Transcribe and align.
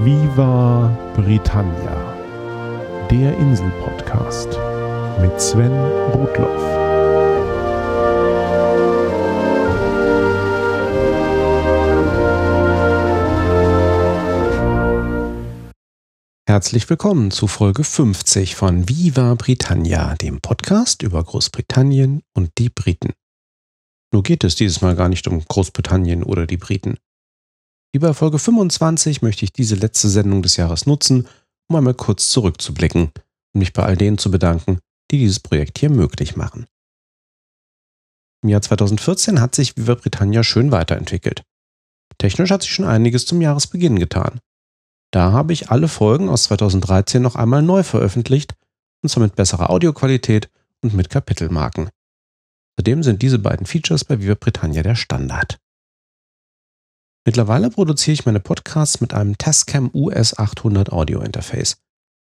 Viva 0.00 0.96
Britannia, 1.16 2.14
der 3.10 3.36
Insel-Podcast 3.36 4.48
mit 5.20 5.40
Sven 5.40 5.72
Rudloff. 6.12 6.62
Herzlich 16.46 16.88
willkommen 16.88 17.32
zu 17.32 17.48
Folge 17.48 17.82
50 17.82 18.54
von 18.54 18.88
Viva 18.88 19.34
Britannia, 19.34 20.14
dem 20.14 20.40
Podcast 20.40 21.02
über 21.02 21.24
Großbritannien 21.24 22.22
und 22.36 22.52
die 22.58 22.70
Briten. 22.70 23.14
Nur 24.12 24.22
geht 24.22 24.44
es 24.44 24.54
dieses 24.54 24.80
Mal 24.80 24.94
gar 24.94 25.08
nicht 25.08 25.26
um 25.26 25.44
Großbritannien 25.44 26.22
oder 26.22 26.46
die 26.46 26.56
Briten. 26.56 26.98
Bei 27.96 28.14
Folge 28.14 28.38
25 28.38 29.22
möchte 29.22 29.44
ich 29.44 29.52
diese 29.52 29.74
letzte 29.74 30.08
Sendung 30.08 30.42
des 30.42 30.56
Jahres 30.56 30.86
nutzen, 30.86 31.26
um 31.68 31.76
einmal 31.76 31.94
kurz 31.94 32.30
zurückzublicken 32.30 33.10
und 33.54 33.58
mich 33.58 33.72
bei 33.72 33.82
all 33.82 33.96
denen 33.96 34.18
zu 34.18 34.30
bedanken, 34.30 34.78
die 35.10 35.18
dieses 35.18 35.40
Projekt 35.40 35.78
hier 35.78 35.90
möglich 35.90 36.36
machen. 36.36 36.66
Im 38.42 38.50
Jahr 38.50 38.62
2014 38.62 39.40
hat 39.40 39.54
sich 39.54 39.76
Viva 39.76 39.94
Britannia 39.94 40.44
schön 40.44 40.70
weiterentwickelt. 40.70 41.42
Technisch 42.18 42.50
hat 42.50 42.62
sich 42.62 42.72
schon 42.72 42.84
einiges 42.84 43.26
zum 43.26 43.40
Jahresbeginn 43.40 43.98
getan. 43.98 44.40
Da 45.10 45.32
habe 45.32 45.52
ich 45.52 45.70
alle 45.70 45.88
Folgen 45.88 46.28
aus 46.28 46.44
2013 46.44 47.20
noch 47.22 47.34
einmal 47.34 47.62
neu 47.62 47.82
veröffentlicht, 47.82 48.54
und 49.02 49.08
zwar 49.08 49.24
mit 49.24 49.34
besserer 49.34 49.70
Audioqualität 49.70 50.50
und 50.82 50.94
mit 50.94 51.10
Kapitelmarken. 51.10 51.90
Zudem 52.78 53.02
sind 53.02 53.22
diese 53.22 53.38
beiden 53.38 53.66
Features 53.66 54.04
bei 54.04 54.20
Viva 54.20 54.34
Britannia 54.34 54.82
der 54.82 54.94
Standard. 54.94 55.58
Mittlerweile 57.28 57.68
produziere 57.68 58.14
ich 58.14 58.24
meine 58.24 58.40
Podcasts 58.40 59.02
mit 59.02 59.12
einem 59.12 59.36
Tascam 59.36 59.90
US 59.92 60.38
800 60.38 60.90
Audio 60.90 61.20
Interface. 61.20 61.76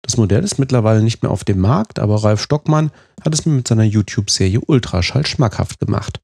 Das 0.01 0.17
Modell 0.17 0.43
ist 0.43 0.57
mittlerweile 0.57 1.03
nicht 1.03 1.21
mehr 1.21 1.31
auf 1.31 1.43
dem 1.43 1.59
Markt, 1.59 1.99
aber 1.99 2.23
Ralf 2.23 2.41
Stockmann 2.41 2.89
hat 3.21 3.31
es 3.35 3.45
mir 3.45 3.53
mit 3.53 3.67
seiner 3.67 3.83
YouTube-Serie 3.83 4.61
Ultraschall 4.61 5.27
schmackhaft 5.27 5.79
gemacht. 5.79 6.21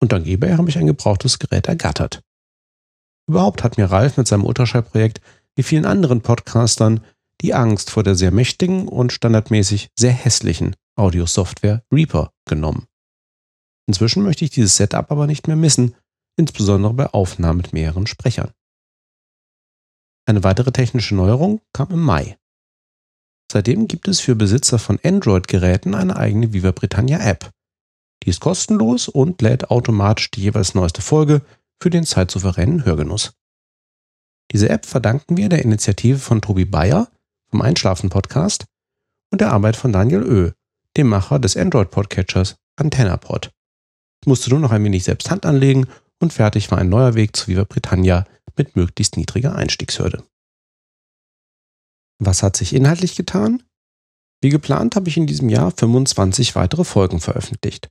Und 0.00 0.12
dann 0.12 0.22
gebe 0.22 0.46
er 0.46 0.58
habe 0.58 0.68
ich 0.68 0.78
ein 0.78 0.86
gebrauchtes 0.86 1.40
Gerät 1.40 1.66
ergattert. 1.66 2.22
Überhaupt 3.28 3.64
hat 3.64 3.76
mir 3.76 3.90
Ralf 3.90 4.16
mit 4.16 4.28
seinem 4.28 4.44
Ultraschallprojekt 4.44 5.20
wie 5.56 5.64
vielen 5.64 5.84
anderen 5.84 6.20
Podcastern 6.20 7.00
die 7.40 7.54
Angst 7.54 7.90
vor 7.90 8.04
der 8.04 8.14
sehr 8.14 8.30
mächtigen 8.30 8.86
und 8.86 9.12
standardmäßig 9.12 9.88
sehr 9.98 10.12
hässlichen 10.12 10.76
Audiosoftware 10.94 11.82
Reaper 11.92 12.30
genommen. 12.44 12.86
Inzwischen 13.88 14.22
möchte 14.22 14.44
ich 14.44 14.52
dieses 14.52 14.76
Setup 14.76 15.10
aber 15.10 15.26
nicht 15.26 15.48
mehr 15.48 15.56
missen 15.56 15.96
insbesondere 16.40 16.92
bei 16.94 17.06
Aufnahmen 17.06 17.58
mit 17.58 17.72
mehreren 17.72 18.06
Sprechern. 18.06 18.50
Eine 20.26 20.42
weitere 20.42 20.72
technische 20.72 21.14
Neuerung 21.14 21.60
kam 21.72 21.90
im 21.90 22.00
Mai. 22.00 22.38
Seitdem 23.52 23.88
gibt 23.88 24.08
es 24.08 24.20
für 24.20 24.34
Besitzer 24.34 24.78
von 24.78 24.98
Android-Geräten 25.02 25.94
eine 25.94 26.16
eigene 26.16 26.52
Viva 26.52 26.70
Britannia 26.70 27.18
App. 27.18 27.50
Die 28.22 28.30
ist 28.30 28.40
kostenlos 28.40 29.08
und 29.08 29.42
lädt 29.42 29.70
automatisch 29.70 30.30
die 30.30 30.42
jeweils 30.42 30.74
neueste 30.74 31.02
Folge 31.02 31.42
für 31.82 31.90
den 31.90 32.04
zeitsouveränen 32.04 32.84
Hörgenuss. 32.84 33.32
Diese 34.52 34.68
App 34.68 34.86
verdanken 34.86 35.36
wir 35.36 35.48
der 35.48 35.62
Initiative 35.62 36.18
von 36.18 36.40
Tobi 36.40 36.64
Bayer 36.64 37.10
vom 37.50 37.62
Einschlafen-Podcast 37.62 38.66
und 39.32 39.40
der 39.40 39.52
Arbeit 39.52 39.76
von 39.76 39.92
Daniel 39.92 40.22
Ö, 40.22 40.52
dem 40.96 41.08
Macher 41.08 41.38
des 41.38 41.56
Android-Podcatchers 41.56 42.56
AntennaPod. 42.76 43.50
Ich 44.22 44.26
musste 44.26 44.50
nur 44.50 44.60
noch 44.60 44.70
ein 44.70 44.84
wenig 44.84 45.04
selbst 45.04 45.30
Hand 45.30 45.46
anlegen 45.46 45.86
und 46.20 46.32
fertig 46.32 46.70
war 46.70 46.78
ein 46.78 46.88
neuer 46.88 47.14
Weg 47.14 47.34
zu 47.36 47.48
Viva 47.48 47.64
Britannia 47.64 48.24
mit 48.56 48.76
möglichst 48.76 49.16
niedriger 49.16 49.56
Einstiegshürde. 49.56 50.22
Was 52.18 52.42
hat 52.42 52.56
sich 52.56 52.74
inhaltlich 52.74 53.16
getan? 53.16 53.62
Wie 54.42 54.50
geplant 54.50 54.96
habe 54.96 55.08
ich 55.08 55.16
in 55.16 55.26
diesem 55.26 55.48
Jahr 55.48 55.70
25 55.70 56.54
weitere 56.54 56.84
Folgen 56.84 57.20
veröffentlicht. 57.20 57.88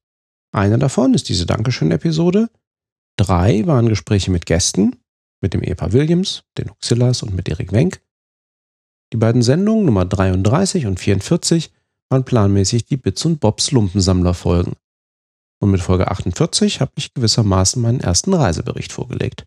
Einer 0.52 0.78
davon 0.78 1.14
ist 1.14 1.30
diese 1.30 1.46
Dankeschön-Episode. 1.46 2.50
Drei 3.18 3.66
waren 3.68 3.90
Gespräche 3.90 4.32
mit 4.32 4.46
Gästen, 4.46 4.96
mit 5.42 5.54
dem 5.54 5.62
Ehepaar 5.62 5.94
Williams, 5.94 6.44
den 6.58 6.70
Oxillas 6.70 7.22
und 7.24 7.36
mit 7.36 7.50
Erik 7.50 7.72
Wenk. 7.72 8.02
Die 9.14 9.18
beiden 9.18 9.42
Sendungen 9.42 9.86
Nummer 9.86 10.06
33 10.06 10.86
und 10.86 11.00
44 11.00 11.72
waren 12.10 12.26
planmäßig 12.26 12.86
die 12.86 12.98
Bits 12.98 13.26
und 13.26 13.40
Bobs 13.40 13.72
Lumpensammler-Folgen. 13.72 14.74
Und 15.62 15.72
mit 15.72 15.82
Folge 15.82 16.10
48 16.10 16.80
habe 16.82 16.92
ich 16.96 17.14
gewissermaßen 17.14 17.82
meinen 17.82 18.00
ersten 18.00 18.34
Reisebericht 18.34 18.94
vorgelegt. 18.94 19.46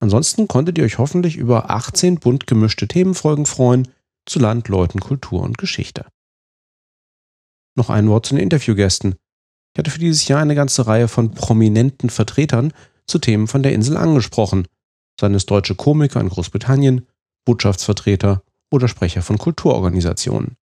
Ansonsten 0.00 0.48
konntet 0.48 0.78
ihr 0.78 0.84
euch 0.84 0.98
hoffentlich 0.98 1.36
über 1.36 1.70
18 1.70 2.18
bunt 2.18 2.46
gemischte 2.46 2.88
Themenfolgen 2.88 3.46
freuen 3.46 3.88
zu 4.26 4.38
Land, 4.38 4.68
Leuten, 4.68 5.00
Kultur 5.00 5.42
und 5.42 5.58
Geschichte. 5.58 6.06
Noch 7.76 7.90
ein 7.90 8.08
Wort 8.08 8.26
zu 8.26 8.34
den 8.34 8.42
Interviewgästen. 8.42 9.14
Ich 9.74 9.78
hatte 9.78 9.90
für 9.90 9.98
dieses 9.98 10.26
Jahr 10.28 10.40
eine 10.40 10.54
ganze 10.54 10.86
Reihe 10.86 11.08
von 11.08 11.32
prominenten 11.32 12.10
Vertretern 12.10 12.72
zu 13.06 13.18
Themen 13.18 13.46
von 13.46 13.62
der 13.62 13.72
Insel 13.72 13.96
angesprochen, 13.96 14.66
seien 15.20 15.34
es 15.34 15.46
deutsche 15.46 15.74
Komiker 15.74 16.20
in 16.20 16.28
Großbritannien, 16.28 17.06
Botschaftsvertreter 17.44 18.42
oder 18.70 18.88
Sprecher 18.88 19.22
von 19.22 19.38
Kulturorganisationen. 19.38 20.56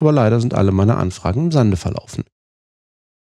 Aber 0.00 0.12
leider 0.12 0.40
sind 0.40 0.54
alle 0.54 0.72
meine 0.72 0.96
Anfragen 0.96 1.46
im 1.46 1.52
Sande 1.52 1.76
verlaufen. 1.76 2.24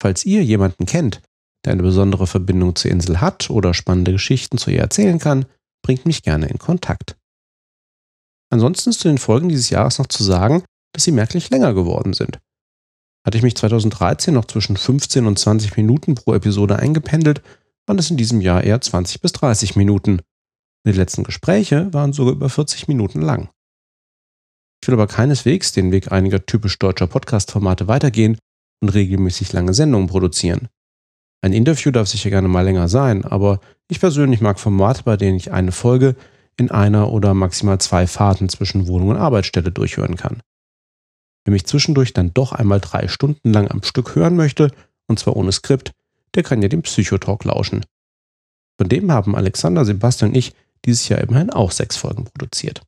Falls 0.02 0.26
ihr 0.26 0.44
jemanden 0.44 0.88
kennt, 0.88 1.22
der 1.64 1.74
eine 1.74 1.84
besondere 1.84 2.26
Verbindung 2.26 2.76
zur 2.76 2.90
Insel 2.90 3.22
hat 3.22 3.52
oder 3.52 3.76
spannende 3.76 4.14
Geschichten 4.14 4.58
zu 4.58 4.72
ihr 4.72 4.80
erzählen 4.80 5.20
kann, 5.20 5.46
bringt 5.84 6.08
mich 6.08 6.24
gerne 6.24 6.48
in 6.48 6.58
Kontakt. 6.58 7.18
Ansonsten 8.52 8.90
ist 8.90 9.02
zu 9.02 9.10
den 9.10 9.20
Folgen 9.20 9.48
dieses 9.48 9.70
Jahres 9.70 10.00
noch 10.00 10.08
zu 10.08 10.24
sagen, 10.24 10.64
dass 10.94 11.04
sie 11.04 11.12
merklich 11.12 11.52
länger 11.52 11.76
geworden 11.76 12.14
sind. 12.14 12.40
Hatte 13.24 13.38
ich 13.38 13.44
mich 13.44 13.56
2013 13.56 14.34
noch 14.34 14.46
zwischen 14.46 14.76
15 14.76 15.28
und 15.28 15.38
20 15.38 15.78
Minuten 15.78 16.16
pro 16.16 16.34
Episode 16.34 16.80
eingependelt, 16.80 17.44
waren 17.86 18.00
es 18.00 18.10
in 18.10 18.18
diesem 18.18 18.42
Jahr 18.42 18.64
eher 18.64 18.82
20 18.82 19.22
bis 19.22 19.34
30 19.34 19.76
Minuten. 19.76 20.24
Die 20.88 20.94
letzten 20.94 21.24
Gespräche 21.24 21.94
waren 21.94 22.12
sogar 22.12 22.34
über 22.34 22.50
40 22.50 22.88
Minuten 22.88 23.22
lang. 23.22 23.50
Ich 24.82 24.88
will 24.88 24.96
aber 24.96 25.06
keineswegs 25.06 25.74
den 25.74 25.92
Weg 25.92 26.12
einiger 26.12 26.44
typisch 26.44 26.80
deutscher 26.80 27.06
Podcast-Formate 27.06 27.88
weitergehen 27.88 28.40
und 28.82 28.90
regelmäßig 28.90 29.54
lange 29.54 29.74
Sendungen 29.74 30.08
produzieren. 30.08 30.68
Ein 31.42 31.54
Interview 31.54 31.92
darf 31.92 32.08
sicher 32.08 32.30
gerne 32.30 32.48
mal 32.48 32.62
länger 32.62 32.88
sein, 32.88 33.26
aber 33.26 33.60
ich 33.88 34.00
persönlich 34.00 34.42
mag 34.42 34.60
Formate, 34.60 35.04
bei 35.04 35.18
denen 35.18 35.38
ich 35.38 35.52
eine 35.52 35.72
Folge 35.72 36.16
in 36.58 36.70
einer 36.70 37.12
oder 37.12 37.34
maximal 37.34 37.80
zwei 37.80 38.06
Fahrten 38.06 38.50
zwischen 38.50 38.88
Wohnung 38.88 39.10
und 39.10 39.18
Arbeitsstelle 39.18 39.72
durchhören 39.72 40.18
kann. 40.18 40.42
Wer 41.46 41.54
mich 41.54 41.66
zwischendurch 41.66 42.14
dann 42.14 42.34
doch 42.34 42.52
einmal 42.52 42.80
drei 42.80 43.08
Stunden 43.08 43.52
lang 43.52 43.70
am 43.72 43.82
Stück 43.82 44.16
hören 44.16 44.36
möchte, 44.36 44.72
und 45.08 45.18
zwar 45.18 45.36
ohne 45.36 45.52
Skript, 45.52 45.92
der 46.36 46.44
kann 46.44 46.62
ja 46.62 46.68
dem 46.68 46.84
Psychotalk 46.84 47.44
lauschen. 47.46 47.84
Von 48.78 48.90
dem 48.90 49.12
haben 49.12 49.36
Alexander, 49.36 49.86
Sebastian 49.86 50.32
und 50.32 50.38
ich 50.38 50.54
dieses 50.86 51.10
Jahr 51.10 51.22
immerhin 51.22 51.50
auch 51.50 51.72
sechs 51.72 51.98
Folgen 51.98 52.26
produziert. 52.26 52.82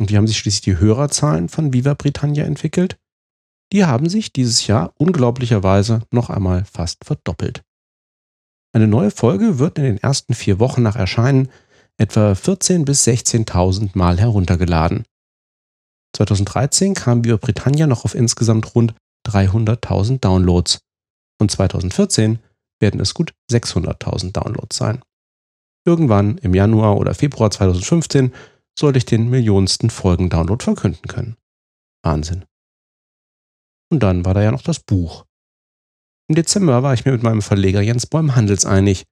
Und 0.00 0.10
wie 0.10 0.16
haben 0.16 0.26
sich 0.26 0.38
schließlich 0.38 0.62
die 0.62 0.78
Hörerzahlen 0.78 1.48
von 1.48 1.72
Viva 1.72 1.94
Britannia 1.94 2.44
entwickelt? 2.44 2.96
Die 3.74 3.84
haben 3.84 4.08
sich 4.08 4.32
dieses 4.32 4.68
Jahr 4.68 4.94
unglaublicherweise 4.98 6.02
noch 6.12 6.30
einmal 6.30 6.64
fast 6.64 7.04
verdoppelt. 7.04 7.64
Eine 8.72 8.86
neue 8.86 9.10
Folge 9.10 9.58
wird 9.58 9.78
in 9.78 9.84
den 9.84 9.98
ersten 9.98 10.34
vier 10.34 10.60
Wochen 10.60 10.82
nach 10.82 10.94
Erscheinen 10.94 11.50
etwa 11.96 12.32
14.000 12.32 12.84
bis 12.84 13.04
16.000 13.04 13.90
Mal 13.94 14.18
heruntergeladen. 14.18 15.04
2013 16.16 16.94
kam 16.94 17.24
Viva 17.24 17.36
Britannia 17.36 17.88
noch 17.88 18.04
auf 18.04 18.14
insgesamt 18.14 18.76
rund 18.76 18.94
300.000 19.26 20.20
Downloads 20.20 20.78
und 21.40 21.50
2014 21.50 22.38
werden 22.80 23.00
es 23.00 23.12
gut 23.12 23.32
600.000 23.50 24.32
Downloads 24.32 24.76
sein. 24.76 25.02
Irgendwann 25.84 26.38
im 26.38 26.54
Januar 26.54 26.96
oder 26.96 27.14
Februar 27.14 27.50
2015 27.50 28.32
sollte 28.78 28.98
ich 28.98 29.04
den 29.04 29.28
millionsten 29.28 29.90
Folgen-Download 29.90 30.62
verkünden 30.62 31.08
können. 31.08 31.36
Wahnsinn. 32.04 32.44
Und 33.90 34.02
dann 34.02 34.24
war 34.24 34.34
da 34.34 34.42
ja 34.42 34.50
noch 34.50 34.62
das 34.62 34.80
Buch. 34.80 35.24
Im 36.28 36.34
Dezember 36.34 36.82
war 36.82 36.94
ich 36.94 37.04
mir 37.04 37.12
mit 37.12 37.22
meinem 37.22 37.42
Verleger 37.42 37.82
Jens 37.82 38.06
Bäum 38.06 38.34
handelseinig. 38.34 39.04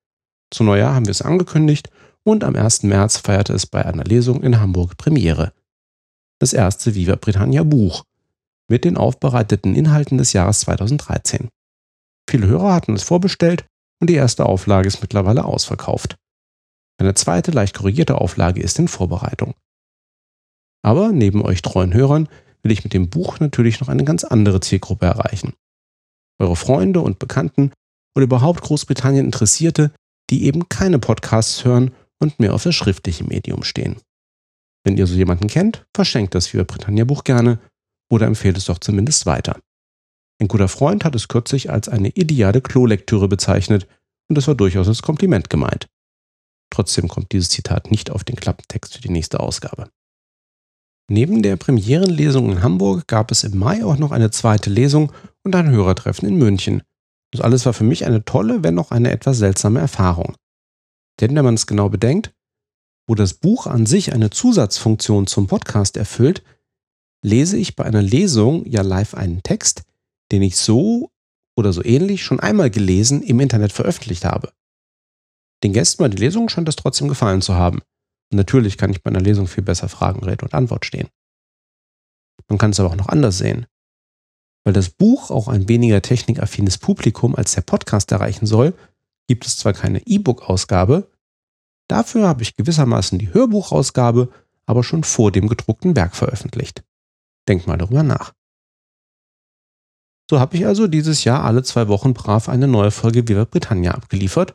Zu 0.51 0.65
Neujahr 0.65 0.95
haben 0.95 1.07
wir 1.07 1.11
es 1.11 1.23
angekündigt 1.23 1.91
und 2.25 2.45
am 2.45 2.57
1. 2.57 2.85
März 2.85 3.19
feierte 3.19 3.53
es 3.53 3.67
bei 3.67 3.85
einer 3.85 4.05
Lesung 4.05 4.43
in 4.43 4.61
Hamburg 4.61 4.97
Premiere. 4.97 5.53
Das 6.39 6.53
erste 6.53 6.95
Viva 6.95 7.17
Britannia 7.17 7.63
Buch 7.63 8.05
mit 8.69 8.85
den 8.85 8.97
aufbereiteten 8.97 9.75
Inhalten 9.75 10.19
des 10.19 10.33
Jahres 10.33 10.61
2013. 10.61 11.49
Viele 12.29 12.47
Hörer 12.47 12.73
hatten 12.73 12.95
es 12.95 13.03
vorbestellt 13.03 13.67
und 14.01 14.09
die 14.09 14.15
erste 14.15 14.47
Auflage 14.47 14.89
ist 14.89 15.03
mittlerweile 15.03 15.45
ausverkauft. 15.45 16.17
Eine 16.99 17.15
zweite, 17.15 17.51
leicht 17.51 17.77
korrigierte 17.77 18.17
Auflage 18.17 18.63
ist 18.63 18.79
in 18.79 18.89
Vorbereitung. 18.89 19.55
Aber 20.83 21.13
neben 21.13 21.43
euch 21.43 21.63
treuen 21.63 21.93
Hörern 21.93 22.29
will 22.63 22.73
ich 22.73 22.85
mit 22.85 22.93
dem 22.93 23.11
Buch 23.11 23.41
natürlich 23.41 23.81
noch 23.81 23.89
eine 23.89 24.05
ganz 24.05 24.25
andere 24.25 24.61
Zielgruppe 24.61 25.07
erreichen. 25.07 25.55
Eure 26.39 26.57
Freunde 26.57 27.01
und 27.01 27.19
Bekannten 27.19 27.73
oder 28.17 28.25
überhaupt 28.25 28.63
Großbritannien 28.63 29.27
Interessierte, 29.27 29.93
die 30.31 30.45
eben 30.45 30.69
keine 30.69 30.99
Podcasts 30.99 31.65
hören 31.65 31.93
und 32.19 32.39
mehr 32.39 32.55
auf 32.55 32.63
das 32.63 32.75
schriftliche 32.75 33.25
Medium 33.25 33.65
stehen. 33.65 33.97
Wenn 34.85 34.97
ihr 34.97 35.07
so 35.07 35.15
jemanden 35.15 35.49
kennt, 35.49 35.85
verschenkt 35.95 36.35
das 36.35 36.53
Viva 36.53 36.65
Britannia 36.65 37.05
Buch 37.05 37.25
gerne 37.25 37.59
oder 38.11 38.27
empfehlt 38.27 38.57
es 38.57 38.67
doch 38.67 38.79
zumindest 38.79 39.27
weiter. 39.27 39.61
Ein 40.41 40.49
guter 40.49 40.69
Freund 40.69 41.05
hat 41.05 41.15
es 41.15 41.29
kürzlich 41.29 41.71
als 41.71 41.89
eine 41.89 42.09
ideale 42.09 42.61
Klolektüre 42.61 43.29
bezeichnet 43.29 43.87
und 44.29 44.37
das 44.37 44.49
war 44.49 44.55
durchaus 44.55 44.89
als 44.89 45.03
Kompliment 45.03 45.51
gemeint. 45.51 45.89
Trotzdem 46.71 47.07
kommt 47.07 47.33
dieses 47.33 47.51
Zitat 47.51 47.91
nicht 47.91 48.11
auf 48.11 48.25
den 48.25 48.37
Klappentext 48.37 48.95
für 48.95 49.03
die 49.03 49.11
nächste 49.11 49.41
Ausgabe. 49.41 49.91
Neben 51.09 51.43
der 51.43 51.57
Premierenlesung 51.57 52.51
in 52.51 52.63
Hamburg 52.63 53.07
gab 53.07 53.31
es 53.31 53.45
im 53.45 53.59
Mai 53.59 53.85
auch 53.85 53.99
noch 53.99 54.13
eine 54.13 54.31
zweite 54.31 54.71
Lesung 54.71 55.13
und 55.43 55.55
ein 55.55 55.71
Hörertreffen 55.71 56.29
in 56.29 56.37
München. 56.37 56.83
Das 57.33 57.41
alles 57.41 57.67
war 57.67 57.73
für 57.73 57.85
mich 57.85 58.05
eine 58.05 58.25
tolle, 58.25 58.63
wenn 58.63 58.79
auch 58.79 58.91
eine 58.91 59.11
etwas 59.11 59.39
seltsame 59.39 59.81
Erfahrung. 59.81 60.37
Denn 61.21 61.35
wenn 61.35 61.45
man 61.45 61.55
es 61.55 61.67
genau 61.67 61.89
bedenkt, 61.89 62.33
wo 63.09 63.15
das 63.15 63.35
Buch 63.35 63.67
an 63.67 63.87
sich 63.87 64.13
eine 64.13 64.31
Zusatzfunktion 64.31 65.27
zum 65.27 65.47
Podcast 65.47 65.97
erfüllt, 65.97 66.43
lese 67.25 67.57
ich 67.57 67.77
bei 67.77 67.85
einer 67.85 68.03
Lesung 68.03 68.65
ja 68.67 68.83
live 68.83 69.15
einen 69.15 69.43
Text, 69.43 69.83
den 70.31 70.43
ich 70.43 70.57
so 70.57 71.11
oder 71.57 71.73
so 71.73 71.85
ähnlich 71.85 72.23
schon 72.23 72.41
einmal 72.41 72.71
gelesen 72.71 73.23
im 73.23 73.41
Internet 73.41 73.73
veröffentlicht 73.73 74.25
habe. 74.25 74.53
Den 75.63 75.73
Gästen 75.73 76.03
bei 76.03 76.09
der 76.09 76.19
Lesung 76.19 76.49
scheint 76.49 76.69
das 76.69 76.77
trotzdem 76.77 77.09
gefallen 77.09 77.43
zu 77.43 77.55
haben. 77.55 77.83
Natürlich 78.33 78.79
kann 78.79 78.91
ich 78.91 79.03
bei 79.03 79.11
einer 79.11 79.21
Lesung 79.21 79.47
viel 79.47 79.63
besser 79.63 79.89
Fragen, 79.89 80.25
Rede 80.25 80.45
und 80.45 80.55
Antwort 80.55 80.87
stehen. 80.87 81.09
Man 82.49 82.59
kann 82.59 82.71
es 82.71 82.81
aber 82.81 82.91
auch 82.91 82.97
noch 82.97 83.09
anders 83.09 83.39
sehen. 83.39 83.67
Weil 84.65 84.73
das 84.73 84.91
Buch 84.91 85.31
auch 85.31 85.49
ein 85.49 85.69
weniger 85.69 86.03
technikaffines 86.03 86.79
Publikum 86.79 87.35
als 87.35 87.55
der 87.55 87.63
Podcast 87.63 88.13
erreichen 88.13 88.47
soll, 88.47 88.75
gibt 89.29 89.47
es 89.47 89.59
zwar 89.59 89.73
keine 89.73 90.07
E-Book-Ausgabe, 90.07 91.11
dafür 91.89 92.29
habe 92.29 92.43
ich 92.43 92.57
gewissermaßen 92.57 93.19
die 93.19 93.33
Hörbuchausgabe 93.33 94.33
aber 94.67 94.85
schon 94.85 95.05
vor 95.05 95.33
dem 95.33 95.49
gedruckten 95.49 95.97
Werk 95.97 96.15
veröffentlicht. 96.15 96.85
Denk 97.49 97.67
mal 97.67 97.77
darüber 97.77 98.03
nach. 98.03 98.33
So 100.31 100.41
habe 100.41 100.57
ich 100.57 100.67
also 100.67 100.87
dieses 100.87 101.25
Jahr 101.25 101.45
alle 101.45 101.63
zwei 101.63 101.89
Wochen 101.89 102.15
brav 102.15 102.49
eine 102.49 102.69
neue 102.69 102.91
Folge 102.91 103.29
Viva 103.29 103.45
Britannia 103.45 103.93
abgeliefert 103.93 104.55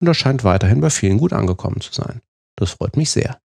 und 0.00 0.06
das 0.06 0.16
scheint 0.16 0.44
weiterhin 0.44 0.80
bei 0.80 0.90
vielen 0.90 1.18
gut 1.18 1.32
angekommen 1.32 1.80
zu 1.80 1.92
sein. 1.92 2.20
Das 2.58 2.72
freut 2.72 2.96
mich 2.96 3.10
sehr. 3.10 3.40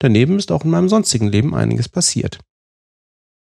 Daneben 0.00 0.38
ist 0.38 0.52
auch 0.52 0.64
in 0.64 0.70
meinem 0.70 0.88
sonstigen 0.88 1.26
Leben 1.26 1.54
einiges 1.54 1.88
passiert. 1.88 2.38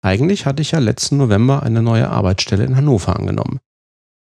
Eigentlich 0.04 0.46
hatte 0.46 0.62
ich 0.62 0.72
ja 0.72 0.80
letzten 0.80 1.18
November 1.18 1.64
eine 1.64 1.82
neue 1.82 2.10
Arbeitsstelle 2.10 2.66
in 2.66 2.76
Hannover 2.76 3.16
angenommen. 3.16 3.60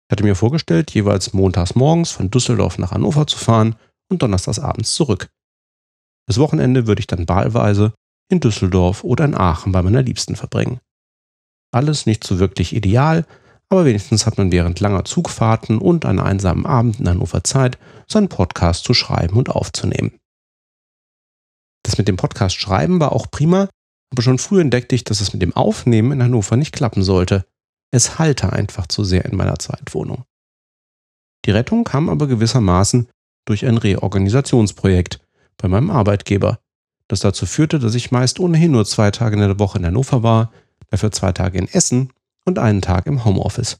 Ich 0.09 0.13
hatte 0.13 0.25
mir 0.25 0.37
vorgestellt, 0.37 0.93
jeweils 0.93 1.33
montags 1.33 1.75
morgens 1.75 2.13
von 2.13 2.31
Düsseldorf 2.31 2.79
nach 2.79 2.93
Hannover 2.93 3.27
zu 3.27 3.37
fahren 3.37 3.75
und 4.09 4.23
donnerstags 4.23 4.61
abends 4.61 4.95
zurück. 4.95 5.29
Das 6.29 6.39
Wochenende 6.39 6.87
würde 6.87 7.01
ich 7.01 7.09
dann 7.09 7.29
wahlweise 7.29 7.93
in 8.31 8.41
Düsseldorf 8.41 9.03
oder 9.03 9.25
in 9.25 9.35
Aachen 9.35 9.73
bei 9.73 9.83
meiner 9.83 10.03
Liebsten 10.03 10.37
verbringen. 10.37 10.81
Alles 11.73 12.07
nicht 12.07 12.25
so 12.25 12.39
wirklich 12.39 12.75
ideal, 12.75 13.27
aber 13.69 13.85
wenigstens 13.85 14.27
hat 14.27 14.39
man 14.39 14.53
während 14.53 14.81
langer 14.81 15.05
Zugfahrten 15.05 15.79
und 15.79 16.05
an 16.05 16.21
einsamen 16.21 16.67
Abend 16.67 17.01
in 17.01 17.09
Hannover 17.09 17.43
Zeit, 17.45 17.79
seinen 18.07 18.29
Podcast 18.29 18.85
zu 18.85 18.95
schreiben 18.95 19.37
und 19.37 19.49
aufzunehmen. 19.51 20.19
Das 21.83 21.99
mit 21.99 22.09
dem 22.09 22.17
Podcast 22.17 22.57
schreiben 22.57 23.01
war 23.01 23.13
auch 23.13 23.31
prima, 23.31 23.69
aber 24.13 24.23
schon 24.23 24.39
früh 24.39 24.61
entdeckte 24.61 24.95
ich, 24.95 25.05
dass 25.05 25.21
es 25.21 25.33
mit 25.33 25.43
dem 25.43 25.55
Aufnehmen 25.55 26.13
in 26.13 26.23
Hannover 26.23 26.57
nicht 26.57 26.73
klappen 26.73 27.03
sollte. 27.03 27.45
Es 27.93 28.19
halte 28.19 28.53
einfach 28.53 28.87
zu 28.87 29.05
sehr 29.05 29.25
in 29.25 29.37
meiner 29.37 29.59
Zweitwohnung. 29.59 30.25
Die 31.45 31.51
Rettung 31.51 31.85
kam 31.85 32.09
aber 32.09 32.27
gewissermaßen 32.27 33.09
durch 33.47 33.65
ein 33.67 33.79
Reorganisationsprojekt 33.79 35.21
bei 35.57 35.69
meinem 35.69 35.91
Arbeitgeber, 35.91 36.59
das 37.09 37.21
dazu 37.21 37.47
führte, 37.47 37.79
dass 37.79 37.95
ich 37.95 38.11
meist 38.11 38.41
ohnehin 38.41 38.73
nur 38.73 38.85
zwei 38.85 39.11
Tage 39.13 39.37
in 39.37 39.41
der 39.41 39.59
Woche 39.59 39.79
in 39.79 39.87
Hannover 39.87 40.23
war, 40.23 40.53
dafür 40.91 41.13
zwei 41.13 41.33
Tage 41.33 41.59
in 41.59 41.69
Essen 41.69 42.13
und 42.47 42.59
einen 42.59 42.81
Tag 42.81 43.07
im 43.07 43.25
Homeoffice. 43.25 43.79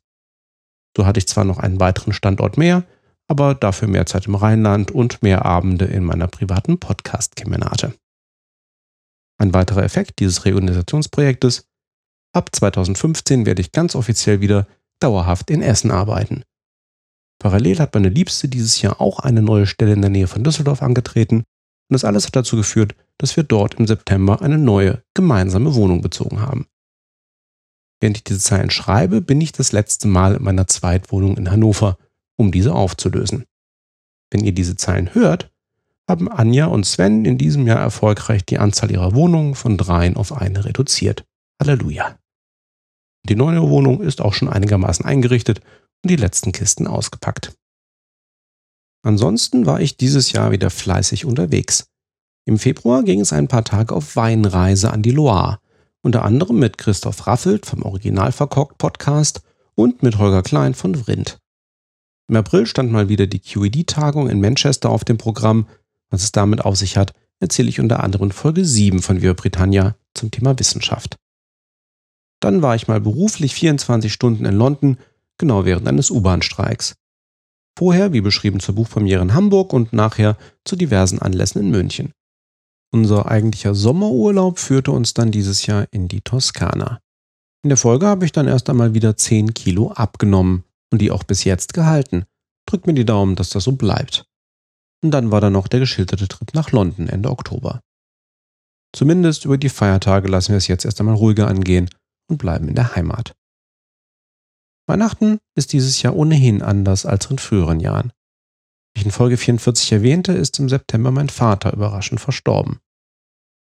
So 0.97 1.07
hatte 1.07 1.19
ich 1.19 1.29
zwar 1.29 1.45
noch 1.45 1.59
einen 1.59 1.81
weiteren 1.81 2.13
Standort 2.13 2.59
mehr, 2.59 2.85
aber 3.29 3.55
dafür 3.55 3.89
mehr 3.89 4.07
Zeit 4.07 4.27
im 4.27 4.35
Rheinland 4.35 4.91
und 4.91 5.23
mehr 5.23 5.45
Abende 5.45 5.87
in 5.87 6.05
meiner 6.05 6.27
privaten 6.27 6.79
Podcast-Kemenate. 6.79 7.95
Ein 9.39 9.53
weiterer 9.53 9.83
Effekt 9.83 10.19
dieses 10.21 10.45
Reorganisationsprojektes, 10.45 11.67
ab 12.33 12.51
2015 12.55 13.47
werde 13.47 13.61
ich 13.61 13.73
ganz 13.73 13.95
offiziell 13.95 14.41
wieder 14.41 14.67
dauerhaft 15.01 15.51
in 15.51 15.63
Essen 15.63 15.91
arbeiten. 15.91 16.43
Parallel 17.39 17.79
hat 17.81 17.95
meine 17.95 18.09
Liebste 18.09 18.49
dieses 18.49 18.81
Jahr 18.81 19.01
auch 19.01 19.19
eine 19.19 19.43
neue 19.43 19.67
Stelle 19.67 19.93
in 19.93 20.01
der 20.01 20.11
Nähe 20.11 20.27
von 20.27 20.43
Düsseldorf 20.43 20.83
angetreten 20.83 21.45
und 21.89 21.95
das 21.95 22.05
alles 22.05 22.27
hat 22.27 22.37
dazu 22.37 22.57
geführt, 22.57 22.95
dass 23.19 23.37
wir 23.37 23.45
dort 23.45 23.75
im 23.75 23.87
September 23.87 24.41
eine 24.41 24.59
neue 24.59 25.03
gemeinsame 25.15 25.75
Wohnung 25.75 26.01
bezogen 26.01 26.41
haben. 26.41 26.67
Während 28.01 28.19
ich 28.19 28.25
diese 28.25 28.41
Zeilen 28.41 28.71
schreibe, 28.71 29.21
bin 29.21 29.41
ich 29.41 29.53
das 29.53 29.73
letzte 29.73 30.07
Mal 30.09 30.35
in 30.37 30.43
meiner 30.43 30.67
Zweitwohnung 30.67 31.37
in 31.37 31.51
Hannover, 31.51 31.97
um 32.37 32.53
diese 32.53 32.75
aufzulösen. 32.75 33.45
Wenn 34.31 34.45
ihr 34.45 34.53
diese 34.53 34.77
Zeilen 34.77 35.15
hört, 35.15 35.51
haben 36.09 36.31
Anja 36.31 36.67
und 36.67 36.85
Sven 36.85 37.25
in 37.25 37.39
diesem 37.39 37.67
Jahr 37.67 37.81
erfolgreich 37.81 38.45
die 38.45 38.59
Anzahl 38.59 38.91
ihrer 38.91 39.15
Wohnungen 39.15 39.55
von 39.55 39.77
dreien 39.77 40.17
auf 40.17 40.33
eine 40.33 40.65
reduziert. 40.65 41.25
Halleluja. 41.61 42.19
Die 43.29 43.35
neue 43.35 43.63
Wohnung 43.69 44.03
ist 44.03 44.21
auch 44.21 44.35
schon 44.35 44.49
einigermaßen 44.49 45.05
eingerichtet 45.05 45.61
und 46.03 46.11
die 46.11 46.17
letzten 46.17 46.53
Kisten 46.53 46.87
ausgepackt. 46.87 47.57
Ansonsten 49.03 49.67
war 49.67 49.81
ich 49.81 49.97
dieses 49.97 50.33
Jahr 50.33 50.51
wieder 50.51 50.71
fleißig 50.71 51.25
unterwegs. 51.25 51.89
Im 52.45 52.59
Februar 52.59 53.03
ging 53.03 53.21
es 53.21 53.33
ein 53.33 53.49
paar 53.49 53.65
Tage 53.65 53.95
auf 53.95 54.15
Weinreise 54.15 54.93
an 54.93 55.03
die 55.03 55.11
Loire 55.11 55.59
unter 56.07 56.25
anderem 56.25 56.61
mit 56.61 56.79
Christoph 56.79 57.27
Raffelt 57.27 57.67
vom 57.67 57.83
Original 57.83 58.31
verkockt 58.31 58.79
Podcast 58.79 59.43
und 59.75 60.05
mit 60.05 60.19
Holger 60.19 60.45
Klein 60.45 60.73
von 60.73 60.95
Vrindt. 60.95 61.39
Im 62.29 62.37
April 62.37 62.67
stand 62.67 62.93
mal 62.93 63.09
wieder 63.09 63.27
die 63.27 63.41
QED-Tagung 63.41 64.31
in 64.31 64.41
Manchester 64.41 64.89
auf 64.91 65.05
dem 65.05 65.19
Programm. 65.19 65.67
Was 66.09 66.23
es 66.23 66.31
damit 66.31 66.65
auf 66.65 66.77
sich 66.77 66.97
hat, 66.97 67.13
erzähle 67.41 67.69
ich 67.69 67.81
unter 67.81 68.05
anderem 68.05 68.31
Folge 68.31 68.65
7 68.65 69.03
von 69.03 69.21
Viva 69.21 69.33
Britannia 69.33 69.97
zum 70.15 70.31
Thema 70.31 70.57
Wissenschaft. 70.57 71.17
Dann 72.39 72.63
war 72.63 72.77
ich 72.77 72.87
mal 72.87 73.01
beruflich 73.01 73.55
24 73.55 74.13
Stunden 74.13 74.45
in 74.45 74.55
London, 74.55 74.99
genau 75.39 75.65
während 75.65 75.89
eines 75.89 76.13
U-Bahn-Streiks. 76.13 76.95
Vorher, 77.77 78.13
wie 78.13 78.21
beschrieben, 78.21 78.61
zur 78.61 78.77
Buchpremiere 78.77 79.23
in 79.23 79.35
Hamburg 79.35 79.73
und 79.73 79.93
nachher 79.93 80.39
zu 80.65 80.77
diversen 80.77 81.19
Anlässen 81.21 81.61
in 81.63 81.71
München. 81.73 82.13
Unser 82.93 83.27
eigentlicher 83.31 83.75
Sommerurlaub 83.75 84.59
führte 84.59 84.93
uns 84.93 85.15
dann 85.15 85.31
dieses 85.31 85.67
Jahr 85.67 85.87
in 85.91 86.09
die 86.09 86.21
Toskana. 86.21 87.01
In 87.63 87.69
der 87.69 87.77
Folge 87.77 88.07
habe 88.07 88.25
ich 88.25 88.33
dann 88.33 88.47
erst 88.47 88.71
einmal 88.71 88.95
wieder 88.95 89.17
10 89.17 89.55
Kilo 89.55 89.91
abgenommen 89.91 90.65
und 90.93 91.01
die 91.01 91.11
auch 91.11 91.25
bis 91.25 91.45
jetzt 91.45 91.75
gehalten. 91.75 92.25
Drückt 92.69 92.87
mir 92.87 92.95
die 92.95 93.05
Daumen, 93.05 93.35
dass 93.35 93.51
das 93.51 93.65
so 93.65 93.73
bleibt. 93.73 94.27
Und 95.03 95.11
dann 95.11 95.31
war 95.31 95.41
da 95.41 95.51
noch 95.51 95.69
der 95.69 95.81
geschilderte 95.81 96.29
Trip 96.29 96.55
nach 96.55 96.73
London 96.73 97.09
Ende 97.09 97.31
Oktober. 97.31 97.81
Zumindest 98.95 99.45
über 99.45 99.59
die 99.59 99.69
Feiertage 99.69 100.29
lassen 100.29 100.51
wir 100.51 100.59
es 100.59 100.69
jetzt 100.69 100.85
erst 100.85 101.01
einmal 101.01 101.17
ruhiger 101.17 101.49
angehen 101.49 101.91
und 102.31 102.39
bleiben 102.39 102.69
in 102.69 102.75
der 102.75 102.97
Heimat. 102.97 103.35
Weihnachten 104.89 105.39
ist 105.57 105.73
dieses 105.73 106.01
Jahr 106.03 106.15
ohnehin 106.15 106.63
anders 106.63 107.05
als 107.05 107.27
in 107.27 107.39
früheren 107.39 107.81
Jahren. 107.81 108.13
Ich 108.97 109.05
in 109.05 109.11
Folge 109.11 109.37
44 109.37 109.93
erwähnte, 109.93 110.33
ist 110.33 110.59
im 110.59 110.71
September 110.71 111.11
mein 111.11 111.29
Vater 111.29 111.75
überraschend 111.75 112.19
verstorben. 112.19 112.81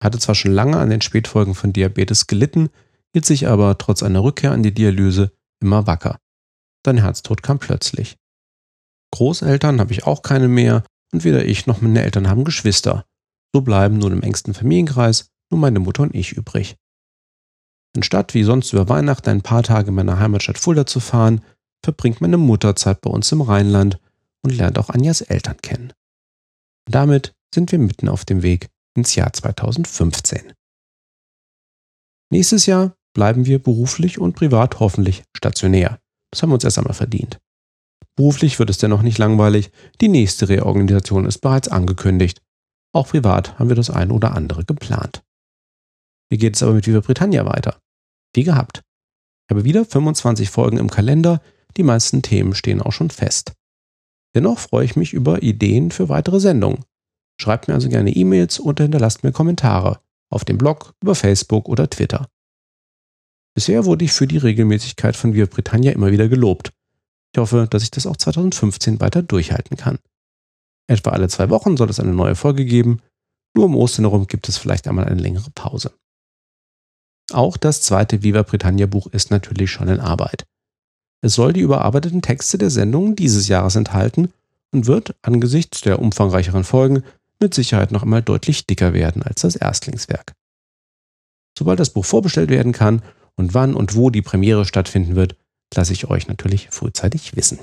Er 0.01 0.05
hatte 0.05 0.17
zwar 0.17 0.33
schon 0.33 0.53
lange 0.53 0.77
an 0.77 0.89
den 0.89 1.01
Spätfolgen 1.01 1.55
von 1.55 1.73
Diabetes 1.73 2.27
gelitten, 2.27 2.69
hielt 3.11 3.25
sich 3.25 3.49
aber 3.49 3.77
trotz 3.77 4.01
einer 4.01 4.23
Rückkehr 4.23 4.53
an 4.53 4.63
die 4.63 4.73
Dialyse 4.73 5.33
immer 5.61 5.85
wacker. 5.87 6.19
Sein 6.85 6.99
Herztod 6.99 7.43
kam 7.43 7.59
plötzlich. 7.59 8.15
Großeltern 9.11 9.81
habe 9.81 9.91
ich 9.91 10.05
auch 10.05 10.21
keine 10.21 10.47
mehr 10.47 10.85
und 11.11 11.25
weder 11.25 11.43
ich 11.43 11.67
noch 11.67 11.81
meine 11.81 12.01
Eltern 12.01 12.29
haben 12.29 12.45
Geschwister. 12.45 13.03
So 13.53 13.59
bleiben 13.59 13.97
nun 13.97 14.13
im 14.13 14.21
engsten 14.21 14.53
Familienkreis 14.53 15.31
nur 15.51 15.59
meine 15.59 15.79
Mutter 15.79 16.03
und 16.03 16.15
ich 16.15 16.31
übrig. 16.31 16.77
Anstatt 17.93 18.33
wie 18.35 18.43
sonst 18.43 18.71
über 18.71 18.87
Weihnachten 18.87 19.29
ein 19.29 19.41
paar 19.41 19.63
Tage 19.63 19.89
in 19.89 19.95
meiner 19.95 20.17
Heimatstadt 20.17 20.59
Fulda 20.59 20.85
zu 20.85 21.01
fahren, 21.01 21.41
verbringt 21.83 22.21
meine 22.21 22.37
Mutter 22.37 22.77
Zeit 22.77 23.01
bei 23.01 23.09
uns 23.09 23.29
im 23.33 23.41
Rheinland 23.41 23.99
und 24.43 24.55
lernt 24.55 24.77
auch 24.77 24.89
Anjas 24.89 25.21
Eltern 25.21 25.57
kennen. 25.57 25.93
Und 26.87 26.95
damit 26.95 27.33
sind 27.53 27.71
wir 27.71 27.79
mitten 27.79 28.09
auf 28.09 28.25
dem 28.25 28.41
Weg 28.41 28.69
ins 28.95 29.15
Jahr 29.15 29.31
2015. 29.33 30.53
Nächstes 32.31 32.65
Jahr 32.65 32.95
bleiben 33.13 33.45
wir 33.45 33.61
beruflich 33.61 34.19
und 34.19 34.35
privat 34.35 34.79
hoffentlich 34.79 35.23
stationär. 35.35 35.99
Das 36.31 36.41
haben 36.41 36.49
wir 36.49 36.55
uns 36.55 36.63
erst 36.63 36.77
einmal 36.77 36.93
verdient. 36.93 37.39
Beruflich 38.15 38.59
wird 38.59 38.69
es 38.69 38.77
dennoch 38.77 39.01
nicht 39.01 39.17
langweilig. 39.17 39.71
Die 40.01 40.09
nächste 40.09 40.49
Reorganisation 40.49 41.25
ist 41.25 41.39
bereits 41.39 41.69
angekündigt. 41.69 42.41
Auch 42.93 43.07
privat 43.07 43.57
haben 43.57 43.69
wir 43.69 43.75
das 43.75 43.89
eine 43.89 44.13
oder 44.13 44.35
andere 44.35 44.65
geplant. 44.65 45.23
Wie 46.29 46.37
geht 46.37 46.55
es 46.55 46.63
aber 46.63 46.73
mit 46.73 46.85
Viva 46.85 46.99
Britannia 46.99 47.45
weiter? 47.45 47.79
Wie 48.35 48.43
gehabt. 48.43 48.81
Ich 49.47 49.51
habe 49.51 49.63
wieder 49.63 49.85
25 49.85 50.49
Folgen 50.49 50.77
im 50.77 50.89
Kalender. 50.89 51.41
Die 51.77 51.83
meisten 51.83 52.21
Themen 52.21 52.53
stehen 52.53 52.81
auch 52.81 52.91
schon 52.91 53.09
fest. 53.09 53.53
Dennoch 54.35 54.59
freue 54.59 54.85
ich 54.85 54.95
mich 54.95 55.13
über 55.13 55.41
Ideen 55.41 55.91
für 55.91 56.09
weitere 56.09 56.39
Sendungen. 56.39 56.85
Schreibt 57.41 57.67
mir 57.67 57.73
also 57.73 57.89
gerne 57.89 58.11
E-Mails 58.11 58.59
oder 58.59 58.83
hinterlasst 58.83 59.23
mir 59.23 59.31
Kommentare 59.31 60.01
auf 60.31 60.45
dem 60.45 60.57
Blog, 60.57 60.93
über 61.01 61.15
Facebook 61.15 61.67
oder 61.67 61.89
Twitter. 61.89 62.27
Bisher 63.55 63.85
wurde 63.85 64.05
ich 64.05 64.11
für 64.11 64.27
die 64.27 64.37
Regelmäßigkeit 64.37 65.15
von 65.15 65.33
Viva 65.33 65.47
Britannia 65.47 65.91
immer 65.91 66.11
wieder 66.11 66.27
gelobt. 66.27 66.71
Ich 67.33 67.39
hoffe, 67.39 67.67
dass 67.69 67.83
ich 67.83 67.91
das 67.91 68.05
auch 68.05 68.17
2015 68.17 68.99
weiter 68.99 69.21
durchhalten 69.23 69.77
kann. 69.77 69.99
Etwa 70.87 71.11
alle 71.11 71.29
zwei 71.29 71.49
Wochen 71.49 71.77
soll 71.77 71.89
es 71.89 71.99
eine 71.99 72.13
neue 72.13 72.35
Folge 72.35 72.65
geben. 72.65 73.01
Nur 73.55 73.65
um 73.65 73.75
Ostern 73.75 74.05
herum 74.05 74.27
gibt 74.27 74.49
es 74.49 74.57
vielleicht 74.57 74.87
einmal 74.87 75.05
eine 75.05 75.21
längere 75.21 75.49
Pause. 75.51 75.93
Auch 77.31 77.57
das 77.57 77.81
zweite 77.81 78.23
Viva 78.23 78.43
Britannia 78.43 78.87
Buch 78.87 79.07
ist 79.07 79.29
natürlich 79.29 79.71
schon 79.71 79.87
in 79.87 79.99
Arbeit. 79.99 80.45
Es 81.21 81.33
soll 81.33 81.53
die 81.53 81.61
überarbeiteten 81.61 82.21
Texte 82.21 82.57
der 82.57 82.69
Sendungen 82.69 83.15
dieses 83.15 83.47
Jahres 83.47 83.75
enthalten 83.75 84.31
und 84.71 84.87
wird 84.87 85.15
angesichts 85.21 85.81
der 85.81 85.99
umfangreicheren 85.99 86.63
Folgen 86.63 87.03
mit 87.39 87.53
Sicherheit 87.53 87.91
noch 87.91 88.03
einmal 88.03 88.21
deutlich 88.21 88.67
dicker 88.67 88.93
werden 88.93 89.23
als 89.23 89.41
das 89.41 89.55
Erstlingswerk. 89.55 90.33
Sobald 91.57 91.79
das 91.79 91.89
Buch 91.89 92.05
vorbestellt 92.05 92.49
werden 92.49 92.71
kann 92.71 93.01
und 93.35 93.53
wann 93.53 93.73
und 93.73 93.95
wo 93.95 94.09
die 94.09 94.21
Premiere 94.21 94.65
stattfinden 94.65 95.15
wird, 95.15 95.35
lasse 95.73 95.93
ich 95.93 96.09
euch 96.09 96.27
natürlich 96.27 96.69
frühzeitig 96.69 97.35
wissen. 97.35 97.59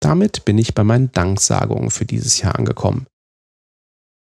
Damit 0.00 0.44
bin 0.44 0.58
ich 0.58 0.74
bei 0.74 0.84
meinen 0.84 1.12
Danksagungen 1.12 1.90
für 1.90 2.04
dieses 2.04 2.40
Jahr 2.40 2.56
angekommen. 2.56 3.06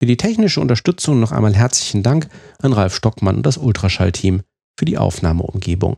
Für 0.00 0.07
die 0.07 0.17
technische 0.17 0.61
Unterstützung 0.61 1.21
noch 1.21 1.33
einmal 1.33 1.55
herzlichen 1.55 2.03
Dank 2.03 2.29
an 2.59 2.73
Ralf 2.73 2.95
Stockmann 2.95 3.37
und 3.37 3.47
das 3.47 3.57
Ultraschall-Team 3.57 4.43
für 4.79 4.85
die 4.85 4.99
Aufnahmeumgebung, 4.99 5.97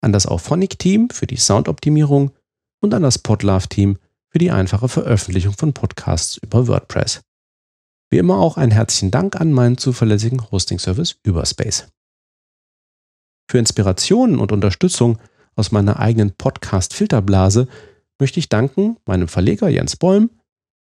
an 0.00 0.12
das 0.12 0.26
Auphonic-Team 0.26 1.10
für 1.10 1.26
die 1.26 1.36
Soundoptimierung 1.36 2.32
und 2.80 2.94
an 2.94 3.02
das 3.02 3.18
Podlove-Team 3.18 3.98
für 4.30 4.38
die 4.38 4.50
einfache 4.50 4.88
Veröffentlichung 4.88 5.54
von 5.54 5.72
Podcasts 5.72 6.36
über 6.36 6.68
WordPress. 6.68 7.22
Wie 8.10 8.18
immer 8.18 8.38
auch 8.38 8.56
einen 8.56 8.72
herzlichen 8.72 9.10
Dank 9.10 9.36
an 9.40 9.52
meinen 9.52 9.78
zuverlässigen 9.78 10.50
Hosting-Service 10.50 11.18
Überspace. 11.22 11.88
Für 13.50 13.58
Inspirationen 13.58 14.38
und 14.38 14.52
Unterstützung 14.52 15.18
aus 15.56 15.72
meiner 15.72 15.98
eigenen 15.98 16.32
Podcast-Filterblase 16.36 17.68
möchte 18.18 18.38
ich 18.38 18.48
danken 18.48 18.96
meinem 19.06 19.28
Verleger 19.28 19.68
Jens 19.68 19.96
Bäum, 19.96 20.30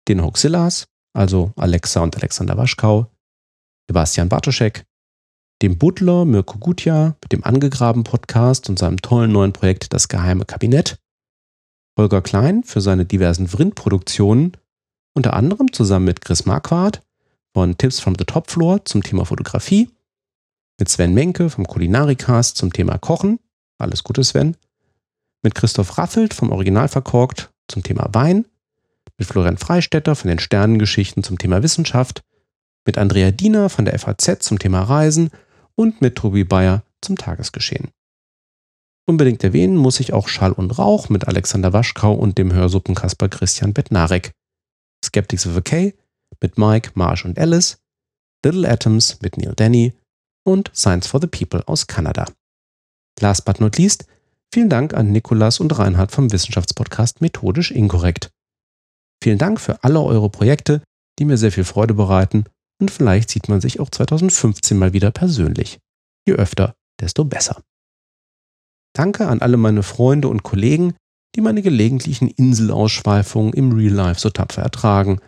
den 0.08 0.22
Hoxillas, 0.22 0.86
also 1.12 1.52
Alexa 1.56 2.00
und 2.00 2.16
Alexander 2.16 2.56
Waschkau, 2.56 3.10
Sebastian 3.88 4.28
Bartoschek, 4.28 4.84
dem 5.62 5.76
Butler 5.76 6.24
Mirko 6.24 6.58
Gutja 6.58 7.16
mit 7.20 7.32
dem 7.32 7.44
Angegraben 7.44 8.04
Podcast 8.04 8.68
und 8.68 8.78
seinem 8.78 8.98
tollen 8.98 9.32
neuen 9.32 9.52
Projekt 9.52 9.92
Das 9.92 10.08
Geheime 10.08 10.44
Kabinett, 10.44 10.98
Holger 11.98 12.22
Klein 12.22 12.62
für 12.62 12.80
seine 12.80 13.04
diversen 13.04 13.48
Vrind-Produktionen, 13.48 14.52
unter 15.14 15.34
anderem 15.34 15.72
zusammen 15.72 16.04
mit 16.04 16.20
Chris 16.20 16.46
Marquardt 16.46 17.02
von 17.52 17.76
Tips 17.76 17.98
from 17.98 18.14
the 18.16 18.24
Top 18.24 18.50
Floor 18.50 18.84
zum 18.84 19.02
Thema 19.02 19.24
Fotografie, 19.24 19.90
mit 20.78 20.88
Sven 20.88 21.12
Menke 21.12 21.50
vom 21.50 21.66
Kulinarikast 21.66 22.56
zum 22.56 22.72
Thema 22.72 22.96
Kochen, 22.98 23.40
alles 23.78 24.04
Gute 24.04 24.22
Sven, 24.22 24.56
mit 25.42 25.56
Christoph 25.56 25.98
Raffelt 25.98 26.34
vom 26.34 26.52
Original 26.52 26.86
verkorkt 26.86 27.50
zum 27.66 27.82
Thema 27.82 28.08
Wein, 28.12 28.46
mit 29.18 29.26
Florian 29.26 29.58
Freistetter 29.58 30.14
von 30.14 30.28
den 30.28 30.38
Sternengeschichten 30.38 31.24
zum 31.24 31.36
Thema 31.36 31.64
Wissenschaft, 31.64 32.22
mit 32.86 32.96
Andrea 32.96 33.32
Diener 33.32 33.70
von 33.70 33.84
der 33.84 33.98
FAZ 33.98 34.38
zum 34.38 34.60
Thema 34.60 34.82
Reisen 34.82 35.32
und 35.78 36.00
mit 36.00 36.16
Tobi 36.16 36.42
Bayer 36.42 36.82
zum 37.00 37.16
Tagesgeschehen. 37.16 37.90
Unbedingt 39.06 39.42
erwähnen 39.44 39.76
muss 39.76 40.00
ich 40.00 40.12
auch 40.12 40.28
Schall 40.28 40.52
und 40.52 40.76
Rauch 40.78 41.08
mit 41.08 41.28
Alexander 41.28 41.73
Waschkau 41.73 42.12
und 42.12 42.37
dem 42.37 42.52
Hörsuppenkasper 42.52 43.28
Christian 43.28 43.73
Bednarek, 43.73 44.32
Skeptics 45.04 45.47
of 45.47 45.56
a 45.56 45.61
K 45.61 45.94
mit 46.42 46.58
Mike, 46.58 46.90
Marsh 46.94 47.25
und 47.25 47.38
Alice, 47.38 47.78
Little 48.44 48.68
Atoms 48.68 49.20
mit 49.23 49.38
Neil 49.38 49.54
Denny 49.54 49.94
und 50.44 50.70
Science 50.75 51.06
for 51.06 51.20
the 51.20 51.26
People 51.28 51.66
aus 51.66 51.87
Kanada. 51.87 52.26
Last 53.20 53.44
but 53.44 53.61
not 53.61 53.78
least, 53.78 54.06
vielen 54.52 54.68
Dank 54.68 54.94
an 54.94 55.12
Nikolas 55.12 55.61
und 55.61 55.78
Reinhard 55.78 56.11
vom 56.11 56.32
Wissenschaftspodcast 56.32 57.20
Methodisch 57.20 57.70
Inkorrekt. 57.70 58.30
Vielen 59.23 59.38
Dank 59.38 59.61
für 59.61 59.82
alle 59.85 60.02
eure 60.02 60.28
Projekte, 60.28 60.82
die 61.18 61.25
mir 61.25 61.38
sehr 61.38 61.52
viel 61.52 61.64
Freude 61.64 61.94
bereiten 61.94 62.44
und 62.80 62.90
vielleicht 62.90 63.30
sieht 63.30 63.49
man 63.49 63.61
sich 63.61 63.80
auch 63.80 63.90
2015 63.90 64.78
mal 64.78 64.92
wieder 64.92 65.11
persönlich. 65.11 65.80
Je 66.26 66.35
öfter, 66.35 66.75
desto 67.00 67.25
besser. 67.25 67.62
Danke 68.94 69.28
an 69.28 69.40
alle 69.42 69.56
meine 69.56 69.82
Freunde 69.82 70.28
und 70.28 70.42
Kollegen, 70.42 70.94
die 71.35 71.40
meine 71.40 71.62
gelegentlichen 71.62 72.28
Inselausschweifungen 72.28 73.52
im 73.52 73.73
Real 73.73 73.92
Life 73.92 74.20
so 74.20 74.30
tapfer 74.30 74.62
ertragen. 74.62 75.20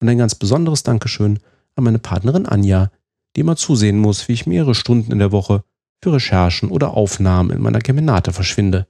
Und 0.00 0.08
ein 0.08 0.18
ganz 0.18 0.34
besonderes 0.34 0.82
Dankeschön 0.82 1.38
an 1.76 1.84
meine 1.84 1.98
Partnerin 1.98 2.46
Anja, 2.46 2.90
die 3.34 3.40
immer 3.40 3.56
zusehen 3.56 3.98
muss, 3.98 4.28
wie 4.28 4.32
ich 4.32 4.46
mehrere 4.46 4.74
Stunden 4.74 5.12
in 5.12 5.18
der 5.18 5.32
Woche 5.32 5.64
für 6.02 6.12
Recherchen 6.12 6.70
oder 6.70 6.94
Aufnahmen 6.94 7.50
in 7.50 7.62
meiner 7.62 7.80
Kemenate 7.80 8.32
verschwinde. 8.32 8.86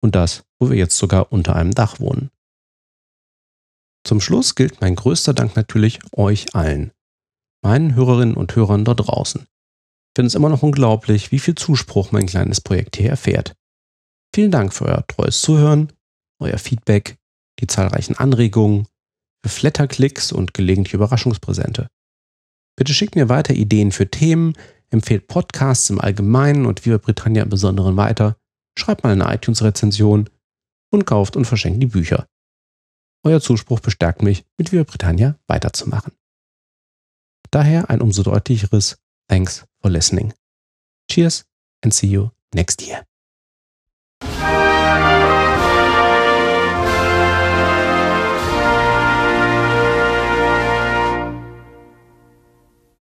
Und 0.00 0.14
das, 0.14 0.44
wo 0.58 0.70
wir 0.70 0.76
jetzt 0.76 0.96
sogar 0.96 1.32
unter 1.32 1.56
einem 1.56 1.72
Dach 1.72 2.00
wohnen. 2.00 2.30
Zum 4.04 4.20
Schluss 4.20 4.54
gilt 4.54 4.80
mein 4.80 4.94
größter 4.94 5.34
Dank 5.34 5.56
natürlich 5.56 5.98
euch 6.12 6.54
allen, 6.54 6.92
meinen 7.66 7.96
Hörerinnen 7.96 8.36
und 8.36 8.54
Hörern 8.54 8.84
dort 8.84 9.08
draußen. 9.08 9.40
Ich 9.40 10.16
finde 10.16 10.28
es 10.28 10.36
immer 10.36 10.48
noch 10.48 10.62
unglaublich, 10.62 11.32
wie 11.32 11.40
viel 11.40 11.56
Zuspruch 11.56 12.12
mein 12.12 12.26
kleines 12.26 12.60
Projekt 12.60 12.96
hier 12.96 13.10
erfährt. 13.10 13.54
Vielen 14.32 14.52
Dank 14.52 14.72
für 14.72 14.84
euer 14.84 15.04
treues 15.08 15.40
Zuhören, 15.40 15.92
euer 16.38 16.58
Feedback, 16.58 17.16
die 17.58 17.66
zahlreichen 17.66 18.16
Anregungen, 18.16 18.86
für 19.42 19.48
Flatterklicks 19.48 20.30
und 20.30 20.54
gelegentliche 20.54 20.96
Überraschungspräsente. 20.96 21.88
Bitte 22.76 22.94
schickt 22.94 23.16
mir 23.16 23.28
weiter 23.28 23.54
Ideen 23.54 23.90
für 23.90 24.08
Themen, 24.08 24.52
empfehlt 24.90 25.26
Podcasts 25.26 25.90
im 25.90 26.00
Allgemeinen 26.00 26.66
und 26.66 26.86
Viva 26.86 26.98
Britannia 26.98 27.42
im 27.42 27.48
Besonderen 27.48 27.96
weiter, 27.96 28.36
schreibt 28.78 29.02
mal 29.02 29.12
eine 29.12 29.34
iTunes-Rezension 29.34 30.30
und 30.92 31.04
kauft 31.04 31.36
und 31.36 31.46
verschenkt 31.46 31.82
die 31.82 31.86
Bücher. 31.86 32.28
Euer 33.24 33.40
Zuspruch 33.40 33.80
bestärkt 33.80 34.22
mich, 34.22 34.44
mit 34.56 34.70
Viva 34.70 34.84
Britannia 34.84 35.36
weiterzumachen. 35.48 36.12
Daher 37.50 37.88
ein 37.90 38.00
umso 38.00 38.22
deutlicheres 38.22 38.96
Thanks 39.28 39.64
for 39.80 39.90
listening. 39.90 40.32
Cheers 41.10 41.44
and 41.82 41.92
see 41.92 42.06
you 42.08 42.30
next 42.54 42.82
year. 42.82 43.04